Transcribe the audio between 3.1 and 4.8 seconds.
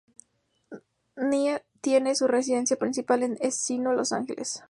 en Encino, Los Ángeles.